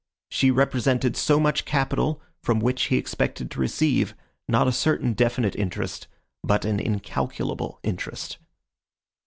She 0.31 0.49
represented 0.49 1.15
so 1.15 1.39
much 1.39 1.63
capital, 1.63 2.23
from 2.41 2.59
which 2.59 2.85
he 2.85 2.97
expected 2.97 3.51
to 3.51 3.59
receive, 3.59 4.15
not 4.47 4.67
a 4.67 4.71
certain 4.71 5.13
definite 5.13 5.55
interest, 5.55 6.07
but 6.43 6.65
an 6.65 6.79
incalculable 6.79 7.79
interest. 7.83 8.39